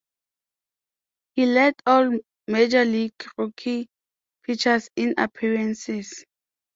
He 1.35 1.45
led 1.45 1.75
all 1.85 2.11
Major 2.47 2.83
League 2.85 3.13
rookie 3.37 3.87
pitchers 4.41 4.89
in 4.95 5.13
appearances. 5.15 6.25